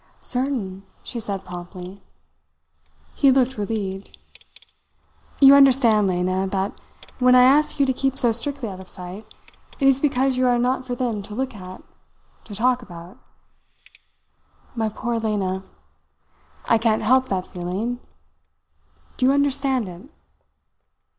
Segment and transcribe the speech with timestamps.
[0.19, 2.01] "Certain," she said promptly.
[3.13, 4.17] He looked relieved.
[5.39, 6.81] "You understand, Lena, that
[7.19, 9.31] when I ask you to keep so strictly out of sight,
[9.79, 11.83] it is because you are not for them to look at
[12.45, 13.19] to talk about.
[14.73, 15.61] My poor Lena!
[16.65, 17.99] I can't help that feeling.
[19.17, 20.09] Do you understand it?"